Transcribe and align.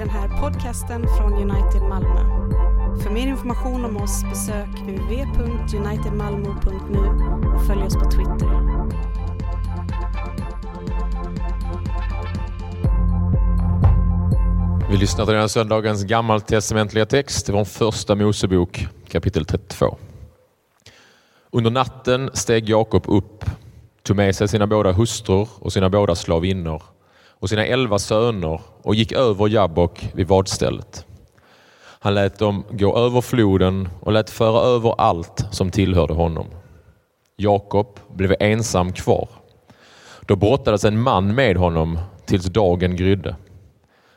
den 0.00 0.10
här 0.10 0.28
podcasten 0.40 1.06
från 1.18 1.32
United 1.32 1.82
Malmö. 1.82 2.20
För 3.02 3.10
mer 3.10 3.26
information 3.26 3.84
om 3.84 3.96
oss 3.96 4.24
besök 4.24 4.68
www.unitedmalmo.nu 4.68 6.98
och 7.54 7.66
följ 7.66 7.82
oss 7.82 7.94
på 7.94 8.10
Twitter. 8.10 8.60
Vi 14.90 14.96
lyssnar 14.96 15.24
till 15.24 15.32
den 15.32 15.40
här 15.40 15.48
söndagens 15.48 16.04
gammaltestamentliga 16.04 17.06
text 17.06 17.46
från 17.46 17.66
första 17.66 18.14
Mosebok 18.14 18.86
kapitel 19.08 19.44
32. 19.44 19.96
Under 21.50 21.70
natten 21.70 22.30
steg 22.34 22.68
Jakob 22.68 23.04
upp, 23.08 23.44
tog 24.02 24.16
med 24.16 24.36
sig 24.36 24.48
sina 24.48 24.66
båda 24.66 24.92
hustrur 24.92 25.48
och 25.58 25.72
sina 25.72 25.90
båda 25.90 26.14
slavinnor 26.14 26.82
och 27.40 27.48
sina 27.48 27.66
elva 27.66 27.98
söner 27.98 28.60
och 28.82 28.94
gick 28.94 29.12
över 29.12 29.48
Jabbok 29.48 30.10
vid 30.14 30.28
vadstället. 30.28 31.06
Han 32.02 32.14
lät 32.14 32.38
dem 32.38 32.64
gå 32.70 32.98
över 32.98 33.20
floden 33.20 33.88
och 34.00 34.12
lät 34.12 34.30
föra 34.30 34.60
över 34.60 34.94
allt 34.98 35.44
som 35.50 35.70
tillhörde 35.70 36.14
honom. 36.14 36.46
Jakob 37.36 38.00
blev 38.14 38.34
ensam 38.40 38.92
kvar. 38.92 39.28
Då 40.26 40.36
brottades 40.36 40.84
en 40.84 41.00
man 41.00 41.34
med 41.34 41.56
honom 41.56 41.98
tills 42.26 42.44
dagen 42.44 42.96
grydde. 42.96 43.36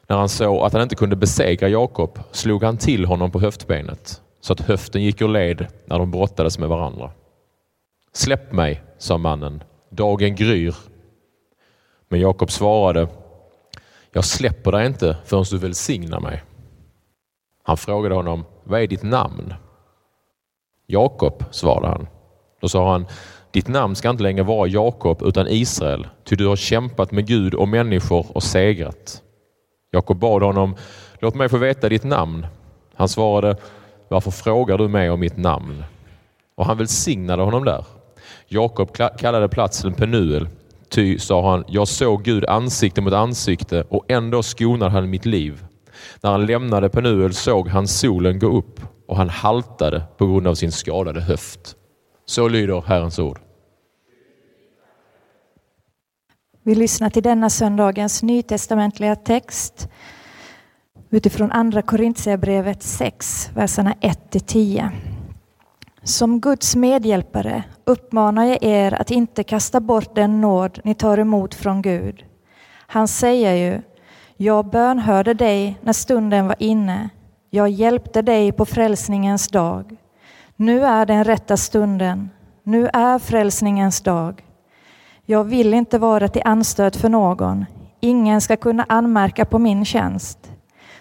När 0.08 0.18
han 0.18 0.30
såg 0.30 0.64
att 0.64 0.74
han 0.74 0.82
inte 0.82 0.96
kunde 0.96 1.16
besegra 1.16 1.68
Jakob 1.68 2.20
slog 2.32 2.64
han 2.64 2.78
till 2.78 3.06
honom 3.06 3.32
på 3.32 3.40
höftbenet 3.40 4.22
så 4.42 4.54
att 4.54 4.62
höften 4.62 5.04
gick 5.04 5.22
ur 5.22 5.28
led 5.28 5.68
när 5.86 6.00
de 6.00 6.12
brottades 6.12 6.60
med 6.60 6.70
varandra. 6.70 7.12
Släpp 8.14 8.52
mig, 8.52 8.82
sa 8.98 9.18
mannen. 9.18 9.64
Dagen 9.90 10.36
gryr. 10.36 10.76
Men 12.10 12.20
Jakob 12.20 12.52
svarade, 12.52 13.08
jag 14.14 14.26
släpper 14.26 14.72
dig 14.72 14.88
inte 14.88 15.18
förrän 15.26 15.46
du 15.52 15.58
välsignar 15.58 16.20
mig. 16.20 16.44
Han 17.64 17.78
frågade 17.78 18.16
honom, 18.16 18.46
vad 18.64 18.82
är 18.82 18.88
ditt 18.88 19.04
namn? 19.04 19.54
Jakob, 20.88 21.44
svarade 21.52 21.88
han. 21.88 22.08
Då 22.62 22.70
sa 22.70 22.92
han, 22.92 23.06
ditt 23.52 23.68
namn 23.68 23.96
ska 23.96 24.10
inte 24.10 24.24
längre 24.24 24.44
vara 24.44 24.68
Jakob 24.68 25.22
utan 25.22 25.48
Israel, 25.48 26.08
ty 26.24 26.36
du 26.36 26.48
har 26.48 26.56
kämpat 26.56 27.12
med 27.12 27.28
Gud 27.28 27.54
och 27.54 27.68
människor 27.68 28.26
och 28.34 28.44
segrat. 28.44 29.22
Jakob 29.92 30.18
bad 30.18 30.42
honom, 30.42 30.76
låt 31.20 31.36
mig 31.36 31.50
få 31.50 31.58
veta 31.58 31.90
ditt 31.90 32.04
namn. 32.04 32.48
Han 32.96 33.10
svarade, 33.10 33.58
varför 34.08 34.32
frågar 34.32 34.78
du 34.78 34.88
mig 34.88 35.10
om 35.10 35.20
mitt 35.20 35.38
namn? 35.38 35.84
Och 36.56 36.66
han 36.66 36.78
välsignade 36.78 37.44
honom 37.44 37.66
där. 37.66 37.86
Jakob 38.48 38.94
kallade 39.18 39.48
platsen 39.48 39.94
Penuel, 39.94 40.48
ty, 40.94 41.20
sa 41.20 41.52
han, 41.52 41.64
jag 41.68 41.88
såg 41.88 42.24
Gud 42.24 42.46
ansikte 42.46 43.02
mot 43.02 43.14
ansikte 43.14 43.84
och 43.90 44.06
ändå 44.08 44.44
skonade 44.44 44.92
han 44.92 45.10
mitt 45.10 45.26
liv. 45.26 45.66
När 46.22 46.32
han 46.32 46.46
lämnade 46.46 46.90
Penuel 46.90 47.34
såg 47.34 47.68
han 47.68 47.88
solen 47.88 48.40
gå 48.40 48.48
upp 48.48 48.82
och 49.08 49.18
han 49.18 49.30
haltade 49.30 50.04
på 50.18 50.28
grund 50.28 50.48
av 50.48 50.56
sin 50.56 50.72
skadade 50.72 51.22
höft. 51.22 51.76
Så 52.26 52.48
lyder 52.48 52.82
Herrens 52.82 53.20
ord. 53.20 53.40
Vi 56.64 56.76
lyssnar 56.76 57.10
till 57.10 57.24
denna 57.24 57.50
söndagens 57.50 58.24
nytestamentliga 58.24 59.16
text 59.16 59.88
utifrån 61.10 61.52
Andra 61.52 61.82
Korintierbrevet 61.82 62.84
6, 62.84 63.50
verserna 63.56 63.94
1-10. 64.02 64.90
Som 66.06 66.40
Guds 66.40 66.76
medhjälpare 66.76 67.64
uppmanar 67.86 68.46
jag 68.46 68.64
er 68.64 68.94
att 69.02 69.12
inte 69.12 69.44
kasta 69.44 69.80
bort 69.80 70.16
den 70.16 70.42
nåd 70.42 70.80
ni 70.84 70.96
tar 70.96 71.18
emot 71.18 71.56
från 71.56 71.82
Gud. 71.82 72.26
Han 72.88 73.08
säger 73.08 73.54
ju, 73.54 73.82
jag 74.38 74.66
bönhörde 74.66 75.34
dig 75.34 75.80
när 75.82 75.94
stunden 75.94 76.48
var 76.48 76.56
inne. 76.60 77.10
Jag 77.50 77.70
hjälpte 77.70 78.22
dig 78.22 78.52
på 78.52 78.66
frälsningens 78.66 79.48
dag. 79.48 79.96
Nu 80.56 80.86
är 80.86 81.06
den 81.06 81.24
rätta 81.24 81.58
stunden. 81.58 82.30
Nu 82.64 82.90
är 82.94 83.20
frälsningens 83.20 84.02
dag. 84.02 84.44
Jag 85.26 85.44
vill 85.44 85.74
inte 85.74 85.98
vara 85.98 86.28
till 86.28 86.42
anstöt 86.46 86.96
för 86.96 87.10
någon. 87.10 87.66
Ingen 88.00 88.42
ska 88.42 88.56
kunna 88.56 88.86
anmärka 88.90 89.46
på 89.46 89.60
min 89.60 89.86
tjänst. 89.86 90.52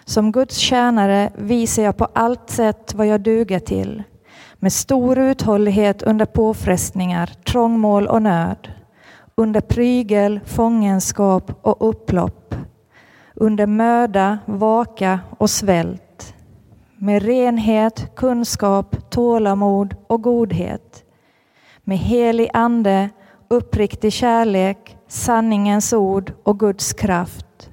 Som 0.04 0.32
Guds 0.32 0.56
tjänare 0.56 1.30
visar 1.36 1.82
jag 1.82 1.96
på 1.96 2.08
allt 2.12 2.50
sätt 2.50 2.94
vad 2.94 3.06
jag 3.06 3.20
duger 3.20 3.58
till. 3.58 4.02
Med 4.64 4.72
stor 4.72 5.18
uthållighet 5.18 6.02
under 6.02 6.26
påfrestningar, 6.26 7.26
trångmål 7.26 8.06
och 8.06 8.22
nöd. 8.22 8.68
Under 9.34 9.60
prygel, 9.60 10.40
fångenskap 10.44 11.52
och 11.62 11.88
upplopp. 11.88 12.54
Under 13.34 13.66
möda, 13.66 14.38
vaka 14.44 15.20
och 15.38 15.50
svält. 15.50 16.34
Med 16.96 17.22
renhet, 17.22 18.16
kunskap, 18.16 19.10
tålamod 19.10 19.96
och 20.06 20.22
godhet. 20.22 21.04
Med 21.84 21.98
helig 21.98 22.50
ande, 22.52 23.10
uppriktig 23.48 24.12
kärlek, 24.12 24.96
sanningens 25.08 25.92
ord 25.92 26.32
och 26.42 26.60
Guds 26.60 26.92
kraft. 26.92 27.70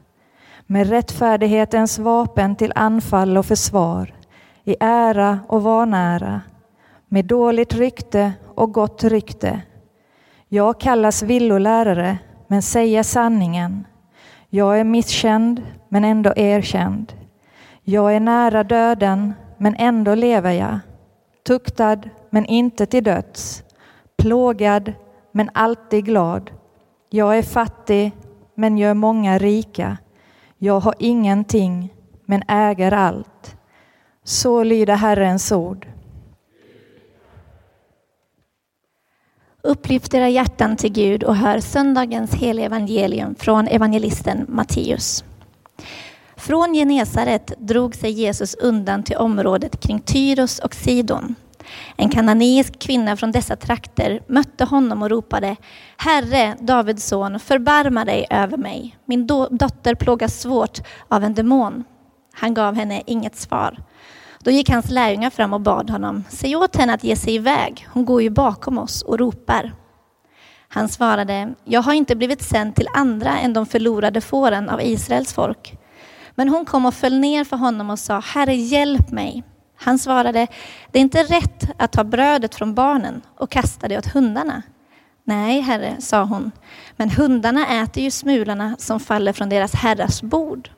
Med 0.66 0.90
rättfärdighetens 0.90 2.00
vapen 2.00 2.56
till 2.56 2.74
anfall 2.76 3.38
och 3.38 3.46
försvar, 3.46 4.14
i 4.64 4.76
ära 4.80 5.40
och 5.48 5.64
vanära, 5.64 6.42
med 7.10 7.26
dåligt 7.26 7.74
rykte 7.74 8.34
och 8.56 8.74
gott 8.74 9.04
rykte. 9.04 9.62
Jag 10.48 10.80
kallas 10.80 11.24
villolärare, 11.24 12.18
men 12.48 12.62
säger 12.62 13.04
sanningen. 13.04 13.88
Jag 14.50 14.80
är 14.80 14.84
misskänd, 14.84 15.64
men 15.90 16.06
ändå 16.06 16.34
erkänd. 16.36 17.14
Jag 17.84 18.16
är 18.16 18.20
nära 18.20 18.64
döden, 18.64 19.34
men 19.58 19.76
ändå 19.76 20.16
lever 20.16 20.52
jag. 20.52 20.80
Tuktad, 21.48 22.02
men 22.30 22.46
inte 22.46 22.86
till 22.86 23.04
döds. 23.04 23.64
Plågad, 24.18 24.94
men 25.32 25.50
alltid 25.54 26.06
glad. 26.06 26.52
Jag 27.10 27.38
är 27.38 27.44
fattig, 27.44 28.12
men 28.56 28.78
gör 28.78 28.94
många 28.94 29.38
rika. 29.38 29.98
Jag 30.58 30.80
har 30.80 30.96
ingenting, 31.00 31.94
men 32.26 32.44
äger 32.48 32.94
allt. 32.94 33.56
Så 34.24 34.64
lyder 34.64 34.96
Herrens 34.96 35.52
ord. 35.52 35.88
Upplyft 39.62 40.14
era 40.14 40.30
hjärtan 40.30 40.76
till 40.76 40.92
Gud 40.92 41.24
och 41.24 41.36
hör 41.36 41.60
söndagens 41.60 42.34
heliga 42.34 42.66
evangelium 42.66 43.36
från 43.36 43.68
evangelisten 43.68 44.46
Matteus. 44.48 45.24
Från 46.36 46.74
Genesaret 46.74 47.54
drog 47.58 47.96
sig 47.96 48.12
Jesus 48.12 48.56
undan 48.56 49.04
till 49.04 49.18
området 49.18 49.80
kring 49.80 50.00
Tyros 50.00 50.60
och 50.60 50.76
Sidon. 50.76 51.36
En 51.98 52.10
kananeisk 52.10 52.80
kvinna 52.80 53.18
från 53.18 53.32
dessa 53.32 53.56
trakter 53.56 54.22
mötte 54.28 54.66
honom 54.66 55.04
och 55.04 55.10
ropade 55.10 55.56
Herre, 55.98 56.56
Davids 56.60 57.06
son, 57.08 57.40
förbarma 57.40 58.06
dig 58.06 58.28
över 58.30 58.58
mig. 58.58 58.98
Min 59.06 59.28
dotter 59.28 59.96
plågas 59.96 60.42
svårt 60.42 60.80
av 61.08 61.24
en 61.24 61.34
demon. 61.34 61.84
Han 62.34 62.54
gav 62.54 62.76
henne 62.76 63.04
inget 63.06 63.36
svar. 63.36 63.78
Då 64.44 64.52
gick 64.52 64.70
hans 64.70 64.90
lärjungar 64.90 65.30
fram 65.30 65.54
och 65.54 65.62
bad 65.62 65.90
honom, 65.90 66.24
säg 66.30 66.56
åt 66.56 66.76
henne 66.76 66.94
att 66.94 67.04
ge 67.04 67.16
sig 67.16 67.36
iväg, 67.36 67.88
hon 67.94 68.06
går 68.06 68.22
ju 68.22 68.30
bakom 68.30 68.78
oss 68.78 69.02
och 69.02 69.20
ropar. 69.20 69.74
Han 70.68 70.90
svarade, 70.90 71.54
jag 71.64 71.82
har 71.82 71.94
inte 71.94 72.16
blivit 72.16 72.42
sänd 72.42 72.76
till 72.76 72.88
andra 72.94 73.40
än 73.40 73.54
de 73.54 73.66
förlorade 73.66 74.22
fåren 74.22 74.70
av 74.70 74.82
Israels 74.82 75.34
folk. 75.34 75.78
Men 76.36 76.50
hon 76.50 76.66
kom 76.66 76.86
och 76.86 76.94
föll 76.94 77.20
ner 77.20 77.44
för 77.44 77.58
honom 77.58 77.90
och 77.90 78.00
sa, 78.00 78.20
Herre 78.20 78.56
hjälp 78.56 79.12
mig. 79.12 79.44
Han 79.76 80.00
svarade, 80.00 80.48
det 80.92 81.00
är 81.00 81.02
inte 81.02 81.24
rätt 81.24 81.72
att 81.78 81.92
ta 81.92 82.04
brödet 82.04 82.56
från 82.56 82.74
barnen 82.74 83.22
och 83.38 83.52
kasta 83.52 83.88
det 83.88 83.98
åt 83.98 84.08
hundarna. 84.08 84.62
Nej, 85.24 85.62
herre, 85.62 85.96
sa 86.00 86.24
hon, 86.24 86.52
men 86.96 87.10
hundarna 87.10 87.82
äter 87.84 88.04
ju 88.04 88.12
smulorna 88.12 88.76
som 88.80 89.00
faller 89.00 89.34
från 89.34 89.50
deras 89.50 89.74
herrars 89.74 90.22
bord. 90.22 90.70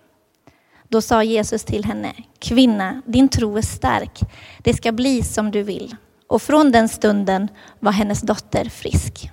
Då 0.92 1.02
sa 1.02 1.24
Jesus 1.24 1.64
till 1.64 1.86
henne, 1.86 2.14
kvinna, 2.40 3.02
din 3.06 3.30
tro 3.30 3.58
är 3.58 3.62
stark. 3.62 4.20
Det 4.58 4.74
ska 4.74 4.92
bli 4.92 5.24
som 5.24 5.52
du 5.52 5.64
vill. 5.64 5.96
Och 6.28 6.42
från 6.42 6.72
den 6.72 6.90
stunden 6.90 7.48
var 7.80 7.92
hennes 7.92 8.22
dotter 8.22 8.66
frisk. 8.66 9.32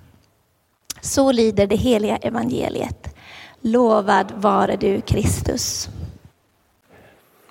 Så 1.00 1.32
lyder 1.32 1.66
det 1.66 1.76
heliga 1.76 2.16
evangeliet. 2.16 3.14
Lovad 3.60 4.32
vare 4.37 4.76
du 4.76 5.00
Kristus. 5.00 5.88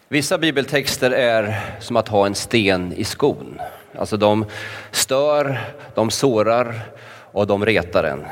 Vissa 0.07 0.38
bibeltexter 0.38 1.12
är 1.12 1.59
som 1.80 1.95
att 1.95 2.07
ha 2.07 2.25
en 2.25 2.36
sten 2.36 2.94
i 2.94 3.04
skon. 3.04 3.59
Alltså 3.98 4.18
de 4.18 4.45
stör, 4.92 5.59
de 5.95 6.12
sårar 6.12 6.81
och 7.31 7.48
de 7.48 7.65
retar 7.65 8.04
en. 8.04 8.25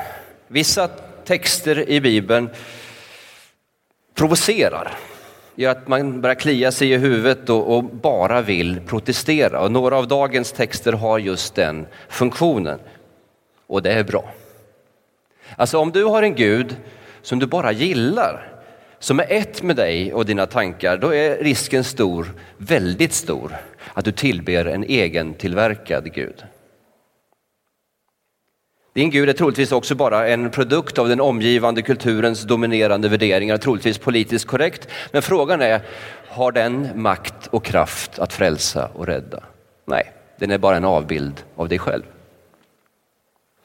Vissa 0.48 0.88
texter 1.26 1.90
i 1.90 2.02
Bibeln 2.02 2.50
provocerar, 4.14 4.98
gör 5.56 5.72
att 5.72 5.88
man 5.88 6.22
börjar 6.22 6.36
klia 6.36 6.72
sig 6.72 6.92
i 6.92 6.98
huvudet 6.98 7.50
och, 7.50 7.78
och, 7.78 7.84
bara 7.84 8.42
vill 8.42 8.80
protestera. 8.82 9.60
Och 9.60 9.72
några 9.72 9.98
av 9.98 10.08
dagens 10.08 10.52
texter 10.52 10.94
har 10.94 11.20
just 11.20 11.56
den 11.56 11.88
funktionen. 12.10 12.80
Och 13.68 13.82
det 13.82 13.92
är 13.92 14.04
bra. 14.04 14.32
Alltså 15.56 15.78
om 15.78 15.92
du 15.92 16.04
har 16.04 16.24
en 16.24 16.36
Gud 16.36 16.76
som 17.22 17.40
du 17.40 17.46
bara 17.46 17.72
gillar, 17.72 18.52
som 19.00 19.20
är 19.20 19.26
ett 19.30 19.64
med 19.64 19.76
dig 19.76 20.14
och 20.14 20.26
dina 20.26 20.46
tankar, 20.46 20.98
då 20.98 21.14
är 21.14 21.38
risken 21.38 21.84
stor, 21.84 22.34
väldigt 22.58 23.14
stor, 23.14 23.56
att 23.94 24.06
du 24.06 24.12
tillber 24.12 24.66
en 24.66 24.84
egen 24.84 25.34
tillverkad 25.34 26.14
Gud. 26.14 26.44
Din 28.96 29.10
Gud 29.10 29.30
är 29.30 29.34
troligtvis 29.34 29.72
också 29.72 29.96
bara 29.96 30.28
en 30.28 30.52
produkt 30.52 30.98
av 30.98 31.10
den 31.10 31.22
omgivande 31.22 31.82
kulturens 31.82 32.44
dominerande 32.44 33.10
värderingar, 33.10 33.58
troligtvis 33.58 33.98
politiskt 33.98 34.46
korrekt. 34.46 34.88
Men 35.12 35.22
frågan 35.22 35.62
är, 35.62 35.82
har 36.28 36.52
den 36.52 37.02
makt 37.02 37.48
och 37.48 37.66
kraft 37.66 38.20
att 38.20 38.34
frälsa 38.34 38.90
och 38.94 39.08
rädda? 39.08 39.44
Nej, 39.86 40.12
den 40.38 40.52
är 40.52 40.58
bara 40.58 40.78
en 40.78 40.86
avbild 40.86 41.44
av 41.56 41.70
dig 41.70 41.80
själv. 41.80 42.04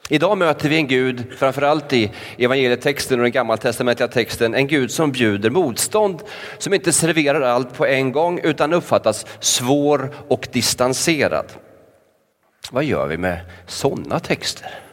Idag 0.09 0.37
möter 0.37 0.69
vi 0.69 0.75
en 0.75 0.87
Gud, 0.87 1.23
framförallt 1.37 1.93
i 1.93 2.11
evangelietexten 2.37 3.19
och 3.19 3.23
den 3.23 3.31
gammaltestamentliga 3.31 4.07
texten, 4.07 4.55
en 4.55 4.67
Gud 4.67 4.91
som 4.91 5.11
bjuder 5.11 5.49
motstånd, 5.49 6.21
som 6.57 6.73
inte 6.73 6.91
serverar 6.91 7.41
allt 7.41 7.73
på 7.73 7.85
en 7.85 8.11
gång 8.11 8.39
utan 8.39 8.73
uppfattas 8.73 9.25
svår 9.39 10.13
och 10.27 10.47
distanserad. 10.51 11.45
Vad 12.71 12.83
gör 12.83 13.07
vi 13.07 13.17
med 13.17 13.39
sådana 13.67 14.19
texter? 14.19 14.90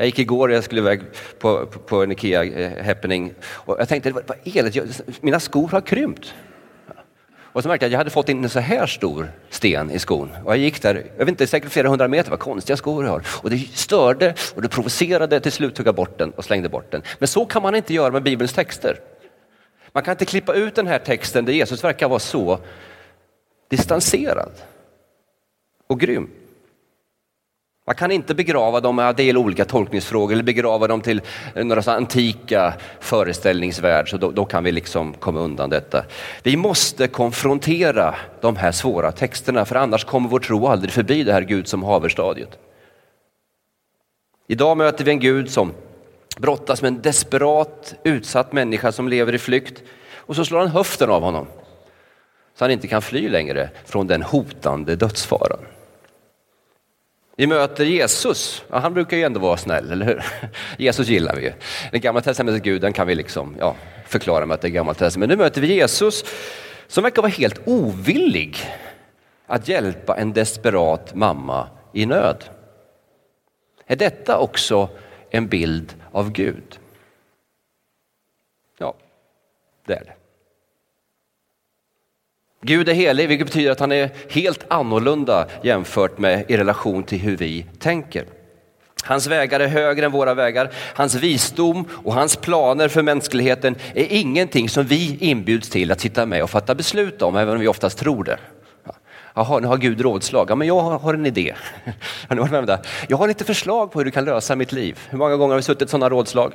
Jag 0.00 0.06
gick 0.06 0.18
igår, 0.18 0.52
jag 0.52 0.64
skulle 0.64 0.80
iväg 0.80 1.00
på, 1.38 1.66
på, 1.66 1.78
på 1.78 2.02
en 2.02 2.12
Ikea 2.12 2.44
eh, 2.44 2.84
happening 2.84 3.34
och 3.42 3.76
jag 3.78 3.88
tänkte, 3.88 4.10
vad, 4.10 4.24
vad 4.26 4.38
mina 5.20 5.40
skor 5.40 5.68
har 5.68 5.80
krympt. 5.80 6.34
Och 7.38 7.62
så 7.62 7.68
märkte 7.68 7.84
jag 7.84 7.88
att 7.88 7.92
jag 7.92 7.98
hade 7.98 8.10
fått 8.10 8.28
in 8.28 8.44
en 8.44 8.50
så 8.50 8.60
här 8.60 8.86
stor 8.86 9.32
sten 9.50 9.90
i 9.90 9.98
skon. 9.98 10.30
Och 10.44 10.52
jag 10.52 10.58
gick 10.58 10.82
där, 10.82 10.94
jag 11.16 11.24
vet 11.24 11.28
inte, 11.28 11.46
säkert 11.46 11.70
flera 11.70 11.88
hundra 11.88 12.08
meter, 12.08 12.30
vad 12.30 12.38
konstiga 12.38 12.76
skor 12.76 13.04
jag 13.04 13.10
har. 13.10 13.26
Och 13.42 13.50
det 13.50 13.58
störde 13.58 14.34
och 14.54 14.62
det 14.62 14.68
provocerade, 14.68 15.40
till 15.40 15.52
slut 15.52 15.74
tog 15.74 15.86
jag 15.86 15.94
bort 15.94 16.18
den 16.18 16.30
och 16.30 16.44
slängde 16.44 16.68
bort 16.68 16.90
den. 16.90 17.02
Men 17.18 17.28
så 17.28 17.46
kan 17.46 17.62
man 17.62 17.74
inte 17.74 17.94
göra 17.94 18.10
med 18.10 18.22
Bibelns 18.22 18.52
texter. 18.52 19.00
Man 19.92 20.02
kan 20.02 20.12
inte 20.12 20.24
klippa 20.24 20.54
ut 20.54 20.74
den 20.74 20.86
här 20.86 20.98
texten 20.98 21.44
där 21.44 21.52
Jesus 21.52 21.84
verkar 21.84 22.08
vara 22.08 22.18
så 22.18 22.58
distanserad 23.68 24.52
och 25.86 26.00
grym. 26.00 26.30
Man 27.90 27.94
kan 27.96 28.10
inte 28.10 28.34
begrava 28.34 28.80
dem 28.80 28.96
med 28.96 29.16
del 29.16 29.38
olika 29.38 29.64
tolkningsfrågor 29.64 30.32
eller 30.32 30.42
begrava 30.42 30.86
dem 30.86 31.00
till 31.00 31.20
några 31.54 31.82
så 31.82 31.90
antika 31.90 32.74
föreställningsvärld, 33.00 34.10
så 34.10 34.16
då, 34.16 34.30
då, 34.30 34.44
kan 34.44 34.64
vi 34.64 34.72
liksom 34.72 35.14
komma 35.14 35.40
undan 35.40 35.70
detta. 35.70 36.04
Vi 36.42 36.56
måste 36.56 37.08
konfrontera 37.08 38.14
de 38.40 38.56
här 38.56 38.72
svåra 38.72 39.12
texterna, 39.12 39.64
för 39.64 39.76
annars 39.76 40.04
kommer 40.04 40.28
vår 40.28 40.38
tro 40.38 40.66
aldrig 40.66 40.92
förbi 40.92 41.22
det 41.22 41.32
här 41.32 41.42
Gud 41.42 41.68
som 41.68 41.82
haverstadiet. 41.82 42.58
Idag 44.46 44.76
möter 44.76 45.04
vi 45.04 45.10
en 45.10 45.20
Gud 45.20 45.50
som 45.50 45.72
brottas 46.38 46.82
med 46.82 46.88
en 46.88 47.02
desperat, 47.02 47.94
utsatt 48.04 48.52
människa 48.52 48.92
som 48.92 49.08
lever 49.08 49.34
i 49.34 49.38
flykt 49.38 49.82
och 50.14 50.36
så 50.36 50.44
slår 50.44 50.58
han 50.58 50.68
höften 50.68 51.10
av 51.10 51.22
honom 51.22 51.46
så 52.58 52.64
han 52.64 52.70
inte 52.70 52.88
kan 52.88 53.02
fly 53.02 53.28
längre 53.28 53.70
från 53.84 54.06
den 54.06 54.22
hotande 54.22 54.96
dödsfaran. 54.96 55.60
Vi 57.40 57.46
möter 57.46 57.84
Jesus, 57.84 58.64
ja, 58.70 58.78
han 58.78 58.94
brukar 58.94 59.16
ju 59.16 59.22
ändå 59.22 59.40
vara 59.40 59.56
snäll, 59.56 59.92
eller 59.92 60.06
hur? 60.06 60.24
Jesus 60.78 61.08
gillar 61.08 61.36
vi. 61.36 61.42
ju. 61.42 61.52
Den 61.92 62.00
gamla 62.00 62.20
testamentets 62.20 62.64
Gud, 62.64 62.80
den 62.80 62.92
kan 62.92 63.06
vi 63.06 63.14
liksom, 63.14 63.56
ja, 63.58 63.76
förklara 64.06 64.46
med 64.46 64.54
att 64.54 64.60
det 64.60 64.68
är 64.68 64.70
gammalt 64.70 64.98
testament. 64.98 65.28
Men 65.28 65.38
nu 65.38 65.44
möter 65.44 65.60
vi 65.60 65.74
Jesus 65.74 66.24
som 66.86 67.02
verkar 67.04 67.22
vara 67.22 67.32
helt 67.32 67.60
ovillig 67.64 68.56
att 69.46 69.68
hjälpa 69.68 70.16
en 70.16 70.32
desperat 70.32 71.14
mamma 71.14 71.68
i 71.92 72.06
nöd. 72.06 72.44
Är 73.86 73.96
detta 73.96 74.38
också 74.38 74.88
en 75.30 75.48
bild 75.48 75.94
av 76.12 76.32
Gud? 76.32 76.78
Ja, 78.78 78.94
det 79.86 79.94
är 79.94 80.04
det. 80.04 80.19
Gud 82.62 82.88
är 82.88 82.94
helig, 82.94 83.28
vilket 83.28 83.46
betyder 83.46 83.70
att 83.70 83.80
han 83.80 83.92
är 83.92 84.10
helt 84.28 84.64
annorlunda 84.68 85.46
jämfört 85.62 86.18
med 86.18 86.44
i 86.48 86.56
relation 86.56 87.02
till 87.02 87.18
hur 87.18 87.36
vi 87.36 87.66
tänker. 87.78 88.24
Hans 89.04 89.26
vägar 89.26 89.60
är 89.60 89.68
högre 89.68 90.06
än 90.06 90.12
våra 90.12 90.34
vägar. 90.34 90.70
Hans 90.94 91.14
visdom 91.14 91.84
och 91.90 92.14
hans 92.14 92.36
planer 92.36 92.88
för 92.88 93.02
mänskligheten 93.02 93.76
är 93.94 94.06
ingenting 94.10 94.68
som 94.68 94.84
vi 94.84 95.16
inbjuds 95.20 95.70
till 95.70 95.92
att 95.92 96.00
sitta 96.00 96.26
med 96.26 96.42
och 96.42 96.50
fatta 96.50 96.74
beslut 96.74 97.22
om, 97.22 97.36
även 97.36 97.54
om 97.54 97.60
vi 97.60 97.68
oftast 97.68 97.98
tror 97.98 98.24
det. 98.24 98.38
Jaha, 99.34 99.58
nu 99.58 99.66
har 99.66 99.76
Gud 99.76 100.00
rådslag. 100.00 100.50
Ja, 100.50 100.54
men 100.54 100.68
jag 100.68 100.80
har 100.80 101.14
en 101.14 101.26
idé. 101.26 101.54
Jag 103.08 103.16
har 103.16 103.28
lite 103.28 103.44
förslag 103.44 103.92
på 103.92 103.98
hur 103.98 104.04
du 104.04 104.10
kan 104.10 104.24
lösa 104.24 104.56
mitt 104.56 104.72
liv. 104.72 104.98
Hur 105.10 105.18
många 105.18 105.36
gånger 105.36 105.52
har 105.52 105.56
vi 105.56 105.62
suttit 105.62 105.88
i 105.88 105.90
sådana 105.90 106.08
rådslag? 106.08 106.52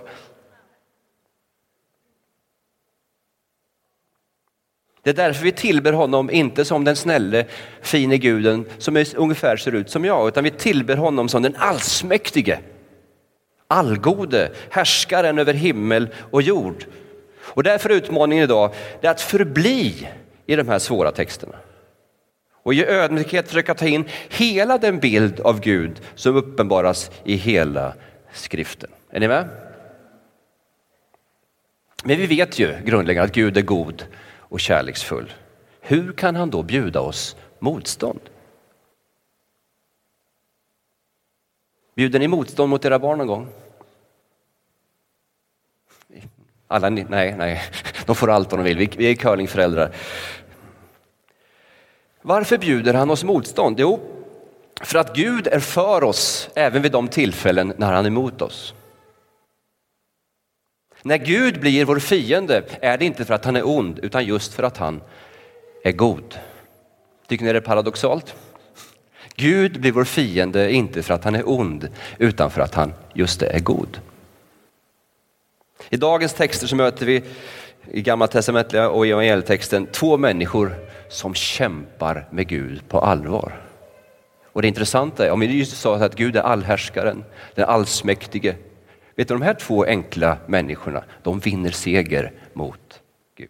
Det 5.06 5.12
är 5.12 5.14
därför 5.14 5.44
vi 5.44 5.52
tillber 5.52 5.94
honom, 5.94 6.32
inte 6.32 6.66
som 6.66 6.84
den 6.84 6.96
snälle, 6.96 7.46
fine 7.82 8.20
guden 8.20 8.66
som 8.78 8.98
är, 8.98 9.18
ungefär 9.18 9.58
ser 9.58 9.76
ut 9.76 9.90
som 9.90 10.06
jag, 10.06 10.28
utan 10.28 10.44
vi 10.44 10.52
tillber 10.52 10.98
honom 10.98 11.30
som 11.30 11.44
den 11.44 11.56
allsmäktige, 11.58 12.60
allgode, 13.68 14.52
härskaren 14.70 15.40
över 15.40 15.54
himmel 15.54 16.08
och 16.32 16.42
jord. 16.42 16.86
Och 17.42 17.64
därför 17.64 17.90
är 17.90 17.94
utmaningen 17.94 18.44
idag 18.44 18.74
det 19.02 19.08
är 19.08 19.12
att 19.12 19.22
förbli 19.22 20.08
i 20.46 20.56
de 20.56 20.68
här 20.68 20.80
svåra 20.80 21.12
texterna. 21.12 21.56
Och 22.64 22.74
i 22.74 22.86
ödmjukhet 22.86 23.48
försöka 23.48 23.74
ta 23.74 23.86
in 23.86 24.06
hela 24.30 24.78
den 24.78 25.00
bild 25.00 25.40
av 25.40 25.60
Gud 25.60 26.02
som 26.16 26.36
uppenbaras 26.36 27.12
i 27.24 27.36
hela 27.36 27.94
skriften. 28.34 28.90
Är 29.12 29.20
ni 29.20 29.28
med? 29.28 29.50
Men 32.04 32.18
vi 32.18 32.26
vet 32.26 32.60
ju 32.60 32.74
grundläggande 32.86 33.30
att 33.30 33.36
Gud 33.36 33.58
är 33.58 33.62
god 33.62 34.04
och 34.50 34.60
kärleksfull. 34.60 35.34
Hur 35.82 36.14
kan 36.14 36.36
han 36.36 36.50
då 36.50 36.64
bjuda 36.64 37.00
oss 37.00 37.36
motstånd? 37.60 38.20
Bjuder 41.96 42.20
ni 42.20 42.28
motstånd 42.28 42.70
mot 42.70 42.86
era 42.86 43.00
barn 43.00 43.18
någon 43.18 43.28
gång? 43.28 43.48
Alla 46.68 46.90
ni, 46.90 47.06
nej, 47.10 47.36
nej, 47.38 47.62
de 48.06 48.16
får 48.16 48.30
allt 48.32 48.52
vad 48.52 48.60
de 48.60 48.64
vill. 48.64 48.78
Vi, 48.78 48.90
vi 48.98 49.12
är 49.12 49.16
curlingföräldrar. 49.16 49.96
Varför 52.22 52.58
bjuder 52.58 52.94
han 52.94 53.10
oss 53.12 53.24
motstånd? 53.24 53.80
Jo, 53.80 54.00
för 54.82 55.00
att 55.00 55.16
Gud 55.16 55.48
är 55.48 55.60
för 55.60 56.04
oss 56.04 56.50
även 56.56 56.82
vid 56.82 56.92
de 56.92 57.08
tillfällen 57.08 57.74
när 57.78 57.94
han 57.94 58.06
är 58.06 58.10
emot 58.10 58.42
oss. 58.42 58.74
När 61.06 61.18
Gud 61.18 61.60
blir 61.60 61.86
vår 61.86 62.00
fiende 62.00 62.64
är 62.82 62.98
det 62.98 63.06
inte 63.06 63.26
för 63.26 63.34
att 63.34 63.46
han 63.46 63.56
är 63.56 63.68
ond 63.68 64.00
utan 64.00 64.26
just 64.26 64.54
för 64.54 64.64
att 64.64 64.78
han 64.78 65.02
är 65.84 65.92
god. 65.92 66.40
Tycker 67.28 67.46
ni 67.46 67.52
det 67.52 67.60
är 67.60 67.62
paradoxalt? 67.62 68.36
Gud 69.36 69.82
blir 69.82 69.92
vår 69.92 70.04
fiende 70.04 70.72
inte 70.72 71.04
för 71.04 71.14
att 71.14 71.24
han 71.24 71.36
är 71.36 71.50
ond 71.50 71.90
utan 72.18 72.52
för 72.52 72.62
att 72.62 72.76
han 72.76 72.94
just 73.14 73.42
är 73.42 73.60
god. 73.60 74.00
I 75.90 75.98
dagens 75.98 76.34
texter 76.34 76.68
så 76.68 76.76
möter 76.76 77.06
vi 77.06 77.24
i 77.92 78.02
Gamla 78.02 78.28
testamentliga 78.28 78.90
och 78.90 79.08
i 79.08 79.12
evangelietexten 79.12 79.86
två 79.86 80.18
människor 80.18 80.76
som 81.10 81.34
kämpar 81.34 82.28
med 82.32 82.48
Gud 82.48 82.88
på 82.88 83.00
allvar. 83.00 83.62
Och 84.44 84.62
det 84.62 84.68
intressanta 84.68 85.26
är, 85.26 85.32
om 85.32 85.40
vi 85.40 85.58
just 85.58 85.78
sa 85.78 85.96
att 85.96 86.16
Gud 86.16 86.36
är 86.36 86.42
allhärskaren, 86.42 87.24
den 87.56 87.66
allsmäktige, 87.66 88.56
Vet 89.16 89.28
du, 89.28 89.34
de 89.34 89.42
här 89.42 89.54
två 89.54 89.86
enkla 89.86 90.38
människorna, 90.46 91.04
de 91.24 91.40
vinner 91.40 91.72
seger 91.72 92.32
mot 92.54 93.02
Gud. 93.36 93.50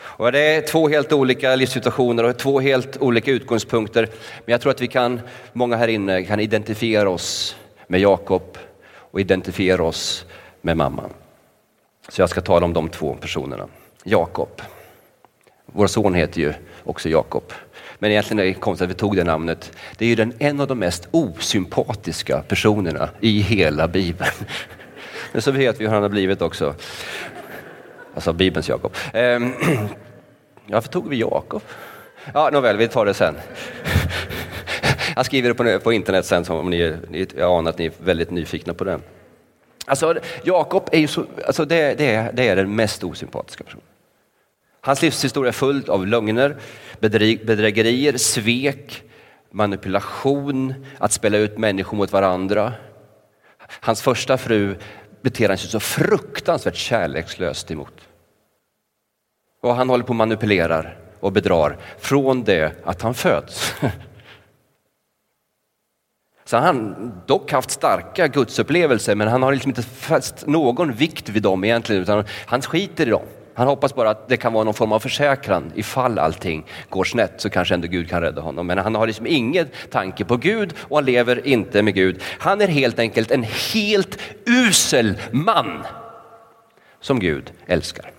Och 0.00 0.32
det 0.32 0.40
är 0.40 0.62
två 0.62 0.88
helt 0.88 1.12
olika 1.12 1.56
livssituationer 1.56 2.24
och 2.24 2.38
två 2.38 2.60
helt 2.60 2.96
olika 2.96 3.30
utgångspunkter. 3.30 4.08
Men 4.44 4.52
jag 4.52 4.60
tror 4.60 4.70
att 4.72 4.80
vi 4.80 4.88
kan, 4.88 5.20
många 5.52 5.76
här 5.76 5.88
inne 5.88 6.22
kan 6.22 6.40
identifiera 6.40 7.10
oss 7.10 7.56
med 7.86 8.00
Jakob 8.00 8.58
och 8.92 9.20
identifiera 9.20 9.82
oss 9.82 10.26
med 10.60 10.76
mamman. 10.76 11.10
Så 12.08 12.22
jag 12.22 12.28
ska 12.28 12.40
tala 12.40 12.66
om 12.66 12.72
de 12.72 12.88
två 12.88 13.14
personerna. 13.14 13.68
Jakob. 14.04 14.62
Vår 15.66 15.86
son 15.86 16.14
heter 16.14 16.40
ju 16.40 16.52
också 16.84 17.08
Jakob. 17.08 17.52
Men 18.02 18.10
egentligen 18.10 18.38
är 18.38 18.44
det 18.44 18.54
konstigt 18.54 18.84
att 18.84 18.90
vi 18.90 18.94
tog 18.94 19.16
det 19.16 19.24
namnet. 19.24 19.72
Det 19.96 20.04
är 20.04 20.08
ju 20.08 20.14
den, 20.14 20.32
en 20.38 20.60
av 20.60 20.66
de 20.66 20.78
mest 20.78 21.08
osympatiska 21.10 22.42
personerna 22.42 23.08
i 23.20 23.40
hela 23.40 23.88
Bibeln. 23.88 24.30
Men 25.32 25.42
så 25.42 25.50
vet 25.50 25.80
vi 25.80 25.84
hur 25.84 25.92
han 25.92 26.02
har 26.02 26.08
blivit 26.08 26.42
också. 26.42 26.74
Alltså 28.14 28.32
Bibelns 28.32 28.68
Jakob. 28.68 28.94
Ehm, 29.12 29.52
varför 30.66 30.88
tog 30.88 31.08
vi 31.08 31.16
Jakob? 31.16 31.62
Ja, 32.34 32.50
nåväl, 32.52 32.76
vi 32.76 32.88
tar 32.88 33.06
det 33.06 33.14
sen. 33.14 33.34
Jag 35.16 35.26
skriver 35.26 35.48
det 35.48 35.54
på, 35.54 35.84
på 35.84 35.92
internet 35.92 36.26
sen 36.26 36.44
om 36.48 36.70
ni, 36.70 36.96
ni, 37.10 37.26
jag 37.36 37.58
anar 37.58 37.70
att 37.70 37.78
ni 37.78 37.86
är 37.86 37.92
väldigt 37.98 38.30
nyfikna 38.30 38.74
på 38.74 38.84
det. 38.84 39.00
Alltså, 39.86 40.14
Jakob 40.42 40.88
är 40.92 40.98
ju 40.98 41.06
så, 41.06 41.24
alltså 41.46 41.64
det, 41.64 41.98
det, 41.98 42.30
det 42.32 42.48
är 42.48 42.56
den 42.56 42.76
mest 42.76 43.04
osympatiska 43.04 43.64
personen. 43.64 43.84
Hans 44.80 45.02
livshistoria 45.02 45.48
är 45.48 45.52
full 45.52 45.90
av 45.90 46.06
lögner, 46.06 46.56
bedrägerier, 47.00 48.16
svek, 48.16 49.02
manipulation, 49.50 50.74
att 50.98 51.12
spela 51.12 51.38
ut 51.38 51.58
människor 51.58 51.96
mot 51.96 52.12
varandra. 52.12 52.72
Hans 53.80 54.02
första 54.02 54.38
fru 54.38 54.76
beter 55.22 55.48
han 55.48 55.58
sig 55.58 55.70
så 55.70 55.80
fruktansvärt 55.80 56.76
kärlekslöst 56.76 57.70
emot. 57.70 57.94
Och 59.62 59.74
han 59.74 59.88
håller 59.88 60.04
på 60.04 60.08
och 60.08 60.16
manipulerar 60.16 60.98
och 61.20 61.32
bedrar 61.32 61.78
från 61.98 62.44
det 62.44 62.72
att 62.84 63.02
han 63.02 63.14
föds. 63.14 63.74
Så 66.44 66.56
han 66.56 66.94
har 66.94 67.26
dock 67.26 67.52
haft 67.52 67.70
starka 67.70 68.28
gudsupplevelser 68.28 69.14
men 69.14 69.28
han 69.28 69.42
har 69.42 69.52
liksom 69.52 69.70
inte 69.70 69.82
fäst 69.82 70.46
någon 70.46 70.92
vikt 70.92 71.28
vid 71.28 71.42
dem 71.42 71.64
egentligen 71.64 72.02
utan 72.02 72.24
han 72.46 72.62
skiter 72.62 73.06
i 73.06 73.10
dem. 73.10 73.26
Han 73.54 73.66
hoppas 73.66 73.94
bara 73.94 74.10
att 74.10 74.28
det 74.28 74.36
kan 74.36 74.52
vara 74.52 74.64
någon 74.64 74.74
form 74.74 74.92
av 74.92 74.98
försäkran 74.98 75.72
ifall 75.74 76.18
allting 76.18 76.66
går 76.88 77.04
snett 77.04 77.32
så 77.36 77.50
kanske 77.50 77.74
ändå 77.74 77.88
Gud 77.88 78.10
kan 78.10 78.20
rädda 78.20 78.42
honom. 78.42 78.66
Men 78.66 78.78
han 78.78 78.94
har 78.94 79.06
liksom 79.06 79.26
ingen 79.26 79.68
tanke 79.90 80.24
på 80.24 80.36
Gud 80.36 80.74
och 80.78 80.96
han 80.96 81.04
lever 81.04 81.46
inte 81.46 81.82
med 81.82 81.94
Gud. 81.94 82.22
Han 82.38 82.60
är 82.60 82.68
helt 82.68 82.98
enkelt 82.98 83.30
en 83.30 83.42
helt 83.74 84.18
usel 84.46 85.18
man 85.30 85.86
som 87.00 87.20
Gud 87.20 87.52
älskar. 87.66 88.10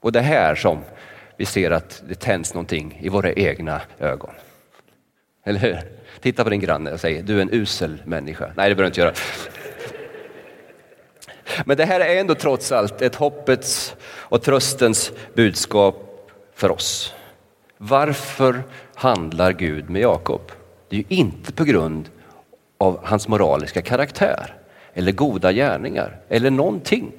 Och 0.00 0.12
det 0.12 0.20
här 0.20 0.54
som 0.54 0.78
vi 1.36 1.44
ser 1.44 1.70
att 1.70 2.02
det 2.08 2.20
tänds 2.20 2.54
någonting 2.54 2.98
i 3.02 3.08
våra 3.08 3.32
egna 3.32 3.80
ögon. 3.98 4.34
Eller 5.44 5.60
hur? 5.60 5.78
Titta 6.20 6.44
på 6.44 6.50
din 6.50 6.60
granne 6.60 6.92
och 6.92 7.00
säg, 7.00 7.22
du 7.22 7.38
är 7.38 7.42
en 7.42 7.54
usel 7.54 8.02
människa. 8.04 8.52
Nej, 8.56 8.68
det 8.68 8.74
behöver 8.74 8.82
du 8.82 8.86
inte 8.86 9.00
göra. 9.00 9.12
Men 11.64 11.76
det 11.76 11.84
här 11.84 12.00
är 12.00 12.20
ändå 12.20 12.34
trots 12.34 12.72
allt 12.72 13.02
ett 13.02 13.14
hoppets 13.14 13.96
och 14.04 14.42
tröstens 14.42 15.12
budskap 15.34 16.30
för 16.54 16.70
oss. 16.70 17.14
Varför 17.78 18.62
handlar 18.94 19.52
Gud 19.52 19.90
med 19.90 20.02
Jakob? 20.02 20.52
Det 20.88 20.96
är 20.96 21.00
ju 21.00 21.16
inte 21.16 21.52
på 21.52 21.64
grund 21.64 22.08
av 22.78 23.00
hans 23.04 23.28
moraliska 23.28 23.82
karaktär 23.82 24.54
eller 24.94 25.12
goda 25.12 25.52
gärningar 25.52 26.16
eller 26.28 26.50
någonting. 26.50 27.12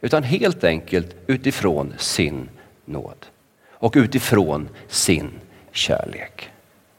Utan 0.00 0.22
helt 0.22 0.64
enkelt 0.64 1.16
utifrån 1.26 1.94
sin 1.98 2.48
nåd 2.84 3.26
och 3.70 3.92
utifrån 3.96 4.68
sin 4.88 5.30
kärlek. 5.72 6.50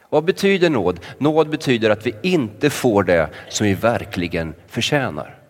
Vad 0.10 0.24
betyder 0.24 0.70
nåd? 0.70 1.00
Nåd 1.18 1.50
betyder 1.50 1.90
att 1.90 2.06
vi 2.06 2.14
inte 2.22 2.70
får 2.70 3.04
det 3.04 3.30
som 3.50 3.68
vi 3.68 3.74
verkligen 3.74 4.54
förtjänar. 4.68 5.41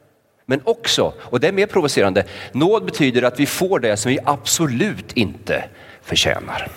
Men 0.46 0.62
också, 0.64 1.14
och 1.20 1.40
det 1.40 1.48
är 1.48 1.52
mer 1.52 1.66
provocerande, 1.66 2.24
nåd 2.52 2.86
betyder 2.86 3.22
att 3.22 3.40
vi 3.40 3.46
får 3.46 3.80
det 3.80 3.98
som 3.98 4.10
vi 4.12 4.20
absolut 4.26 5.14
inte 5.14 5.64
förtjänar. 6.02 6.68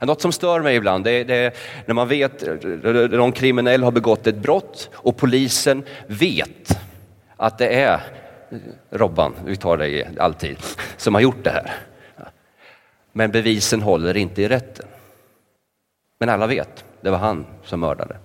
Något 0.00 0.20
som 0.20 0.32
stör 0.32 0.60
mig 0.60 0.76
ibland 0.76 1.04
det 1.04 1.10
är, 1.10 1.24
det 1.24 1.36
är 1.36 1.52
när 1.86 1.94
man 1.94 2.08
vet 2.08 2.48
att 2.48 3.10
någon 3.10 3.32
kriminell 3.32 3.82
har 3.82 3.90
begått 3.90 4.26
ett 4.26 4.36
brott 4.36 4.90
och 4.92 5.16
polisen 5.16 5.84
vet 6.06 6.78
att 7.36 7.58
det 7.58 7.68
är 7.68 8.00
Robban, 8.90 9.34
vi 9.44 9.56
tar 9.56 9.76
dig 9.76 10.08
alltid, 10.18 10.56
som 10.96 11.14
har 11.14 11.20
gjort 11.20 11.44
det 11.44 11.50
här. 11.50 11.74
Men 13.12 13.30
bevisen 13.30 13.82
håller 13.82 14.16
inte 14.16 14.42
i 14.42 14.48
rätten. 14.48 14.86
Men 16.18 16.28
alla 16.28 16.46
vet, 16.46 16.84
det 17.00 17.10
var 17.10 17.18
han 17.18 17.46
som 17.64 17.80
mördade. 17.80 18.16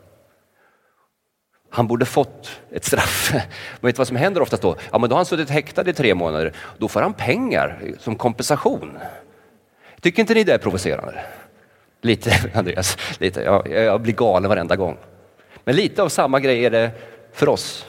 Han 1.74 1.88
borde 1.88 2.06
fått 2.06 2.62
ett 2.72 2.86
straff. 2.86 3.32
Men 3.80 3.88
vet 3.88 3.96
du 3.96 3.98
vad 3.98 4.08
som 4.08 4.18
händer 4.18 4.42
oftast 4.42 4.64
då? 4.64 4.76
Ja, 4.92 4.98
men 4.98 5.10
då 5.10 5.14
har 5.14 5.20
han 5.20 5.26
suttit 5.26 5.50
häktad 5.50 5.90
i 5.90 5.94
tre 5.94 6.16
månader. 6.16 6.54
Då 6.78 6.88
får 6.88 7.02
han 7.02 7.14
pengar 7.14 7.82
som 8.00 8.16
kompensation. 8.16 8.98
Tycker 10.02 10.22
inte 10.22 10.34
ni 10.34 10.44
det 10.44 10.54
är 10.54 10.58
provocerande? 10.58 11.24
Lite, 12.02 12.52
Andreas. 12.54 12.98
Lite. 13.20 13.42
Jag, 13.42 13.68
jag 13.72 14.02
blir 14.02 14.14
galen 14.14 14.50
varenda 14.50 14.76
gång. 14.76 14.98
Men 15.64 15.76
lite 15.76 16.04
av 16.04 16.10
samma 16.10 16.40
grej 16.40 16.66
är 16.66 16.70
det 16.70 16.92
för 17.34 17.50
oss. 17.50 17.86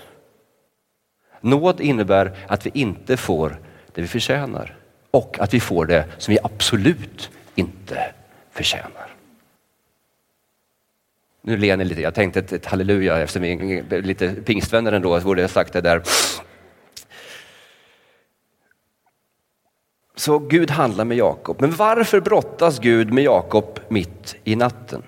Nåd 1.41 1.81
innebär 1.81 2.37
att 2.47 2.67
vi 2.67 2.71
inte 2.75 3.17
får 3.17 3.59
det 3.93 4.03
vi 4.03 4.09
förtjänar 4.09 4.77
och 5.11 5.37
att 5.41 5.55
vi 5.55 5.61
får 5.61 5.87
det 5.87 6.05
som 6.19 6.33
vi 6.33 6.39
absolut 6.43 7.31
inte 7.55 8.13
förtjänar. 8.51 9.12
Nu 11.45 11.57
ler 11.57 11.77
ni 11.77 11.85
lite, 11.85 12.01
jag 12.01 12.15
tänkte 12.15 12.41
ett, 12.41 12.53
ett 12.53 12.67
halleluja 12.67 13.19
eftersom 13.19 13.43
vi 13.43 13.79
är 13.91 14.03
lite 14.03 14.33
pingstvänner 14.33 14.93
ändå, 14.93 15.21
så 15.21 15.27
borde 15.27 15.41
jag 15.41 15.51
sagt 15.51 15.73
det 15.73 15.81
där. 15.81 16.03
Så 20.17 20.39
Gud 20.39 20.71
handlar 20.71 21.05
med 21.05 21.17
Jakob. 21.17 21.61
Men 21.61 21.71
varför 21.71 22.21
brottas 22.21 22.79
Gud 22.79 23.13
med 23.13 23.25
Jakob 23.25 23.81
mitt 23.89 24.37
i 24.45 24.57
natten? 24.57 25.03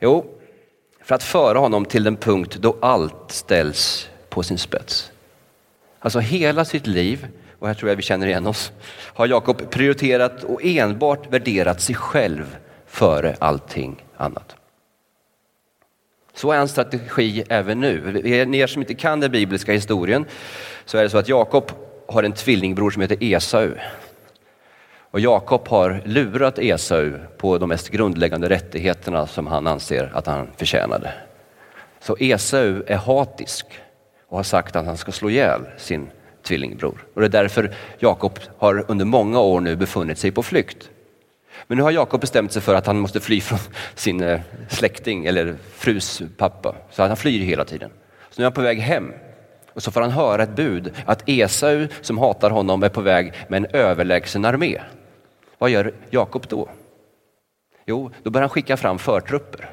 Jo, 0.00 0.24
för 1.02 1.14
att 1.14 1.22
föra 1.22 1.58
honom 1.58 1.84
till 1.84 2.04
den 2.04 2.16
punkt 2.16 2.56
då 2.60 2.76
allt 2.80 3.32
ställs 3.32 4.08
på 4.28 4.42
sin 4.42 4.58
spets. 4.58 5.12
Alltså 5.98 6.18
hela 6.18 6.64
sitt 6.64 6.86
liv, 6.86 7.26
och 7.58 7.66
här 7.66 7.74
tror 7.74 7.88
jag 7.88 7.96
vi 7.96 8.02
känner 8.02 8.26
igen 8.26 8.46
oss, 8.46 8.72
har 8.90 9.26
Jakob 9.26 9.70
prioriterat 9.70 10.44
och 10.44 10.64
enbart 10.64 11.32
värderat 11.32 11.80
sig 11.80 11.94
själv 11.94 12.56
före 12.86 13.36
allting 13.38 14.04
annat. 14.18 14.56
Så 16.34 16.52
är 16.52 16.58
hans 16.58 16.70
strategi 16.70 17.44
även 17.48 17.80
nu. 17.80 18.22
Ni 18.46 18.68
som 18.68 18.82
inte 18.82 18.94
kan 18.94 19.20
den 19.20 19.30
bibliska 19.30 19.72
historien 19.72 20.24
så 20.84 20.98
är 20.98 21.02
det 21.02 21.10
så 21.10 21.18
att 21.18 21.28
Jakob 21.28 21.72
har 22.08 22.22
en 22.22 22.32
tvillingbror 22.32 22.90
som 22.90 23.02
heter 23.02 23.18
Esau. 23.20 23.70
Och 25.10 25.20
Jakob 25.20 25.68
har 25.68 26.02
lurat 26.04 26.58
Esau 26.58 27.12
på 27.38 27.58
de 27.58 27.68
mest 27.68 27.90
grundläggande 27.90 28.48
rättigheterna 28.48 29.26
som 29.26 29.46
han 29.46 29.66
anser 29.66 30.10
att 30.14 30.26
han 30.26 30.48
förtjänade. 30.56 31.12
Så 32.00 32.16
Esau 32.20 32.82
är 32.86 32.96
hatisk 32.96 33.66
och 34.28 34.36
har 34.36 34.44
sagt 34.44 34.76
att 34.76 34.86
han 34.86 34.96
ska 34.96 35.12
slå 35.12 35.30
ihjäl 35.30 35.60
sin 35.76 36.10
tvillingbror. 36.42 37.04
Och 37.14 37.20
det 37.20 37.26
är 37.26 37.42
därför 37.42 37.74
Jakob 37.98 38.38
har 38.58 38.84
under 38.88 39.04
många 39.04 39.40
år 39.40 39.60
nu 39.60 39.76
befunnit 39.76 40.18
sig 40.18 40.30
på 40.30 40.42
flykt. 40.42 40.90
Men 41.68 41.78
nu 41.78 41.82
har 41.82 41.90
Jakob 41.90 42.20
bestämt 42.20 42.52
sig 42.52 42.62
för 42.62 42.74
att 42.74 42.86
han 42.86 42.98
måste 42.98 43.20
fly 43.20 43.40
från 43.40 43.58
sin 43.94 44.22
eh, 44.22 44.40
släkting 44.68 45.26
eller 45.26 45.56
frus 45.74 46.22
pappa. 46.36 46.74
Så 46.90 47.02
han 47.02 47.16
flyr 47.16 47.40
hela 47.40 47.64
tiden. 47.64 47.90
Så 48.30 48.40
nu 48.40 48.42
är 48.42 48.46
han 48.46 48.52
på 48.52 48.60
väg 48.60 48.78
hem. 48.78 49.12
Och 49.72 49.82
så 49.82 49.90
får 49.90 50.00
han 50.00 50.10
höra 50.10 50.42
ett 50.42 50.56
bud 50.56 50.92
att 51.06 51.28
Esau 51.28 51.86
som 52.00 52.18
hatar 52.18 52.50
honom 52.50 52.82
är 52.82 52.88
på 52.88 53.00
väg 53.00 53.32
med 53.48 53.56
en 53.56 53.80
överlägsen 53.80 54.44
armé. 54.44 54.80
Vad 55.58 55.70
gör 55.70 55.94
Jakob 56.10 56.46
då? 56.48 56.68
Jo, 57.86 58.10
då 58.22 58.30
börjar 58.30 58.42
han 58.42 58.50
skicka 58.50 58.76
fram 58.76 58.98
förtrupper. 58.98 59.70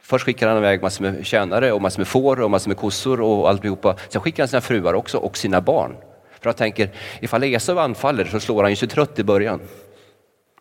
Först 0.00 0.24
skickar 0.24 0.48
han 0.48 0.58
iväg 0.58 0.82
massor 0.82 1.04
med 1.04 1.26
tjänare 1.26 1.72
och 1.72 1.82
massor 1.82 2.00
med 2.00 2.08
får 2.08 2.40
och 2.40 2.50
massor 2.50 2.68
med 2.68 2.76
kossor 2.76 3.20
och 3.20 3.48
alltihopa. 3.48 3.96
Sen 4.08 4.20
skickar 4.20 4.42
han 4.42 4.48
sina 4.48 4.60
fruar 4.60 4.94
också 4.94 5.18
och 5.18 5.36
sina 5.36 5.60
barn. 5.60 5.96
För 6.40 6.50
han 6.50 6.54
tänker, 6.54 6.90
ifall 7.20 7.44
Esau 7.44 7.78
anfaller 7.78 8.24
så 8.24 8.40
slår 8.40 8.62
han 8.62 8.72
ju 8.72 8.76
sig 8.76 8.88
trött 8.88 9.18
i 9.18 9.24
början 9.24 9.60